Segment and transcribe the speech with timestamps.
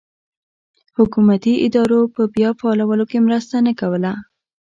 [0.97, 4.11] حکومتي ادارو په بیا فعالولو کې مرسته نه کوله.